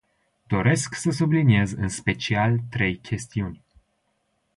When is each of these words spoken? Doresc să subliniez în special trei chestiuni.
Doresc 0.49 0.95
să 0.95 1.11
subliniez 1.11 1.71
în 1.71 1.87
special 1.87 2.57
trei 2.69 2.97
chestiuni. 2.97 3.63